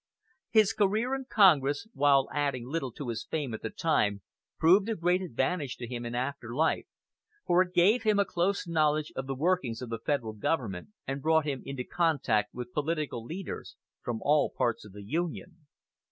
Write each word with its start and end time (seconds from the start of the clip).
His 0.49 0.73
career 0.73 1.13
in 1.13 1.25
Congress, 1.29 1.87
while 1.93 2.27
adding 2.33 2.65
little 2.67 2.91
to 2.93 3.09
his 3.09 3.23
fame 3.23 3.53
at 3.53 3.61
the 3.61 3.69
time, 3.69 4.23
proved 4.57 4.89
of 4.89 4.99
great 5.01 5.21
advantage 5.21 5.77
to 5.77 5.85
him 5.85 6.07
in 6.07 6.15
after 6.15 6.55
life, 6.55 6.87
for 7.45 7.61
it 7.61 7.75
gave 7.75 8.01
him 8.01 8.17
a 8.17 8.25
close 8.25 8.65
knowledge 8.65 9.13
of 9.15 9.27
the 9.27 9.35
workings 9.35 9.79
of 9.79 9.89
the 9.89 9.99
Federal 9.99 10.33
Government, 10.33 10.87
and 11.05 11.21
brought 11.21 11.45
him 11.45 11.61
into 11.67 11.83
contact 11.83 12.51
with 12.51 12.73
political 12.73 13.23
leaders 13.23 13.75
from 14.01 14.23
all 14.23 14.49
parts 14.49 14.83
of 14.85 14.91
the 14.93 15.03
Union. 15.05 15.67